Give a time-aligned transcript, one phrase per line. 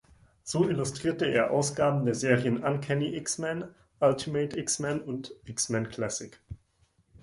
[0.41, 3.65] So illustrierte er Ausgaben der Serien "Uncanny X-Men",
[3.99, 6.39] "Ultimate X-Men" und "X-Men Classic".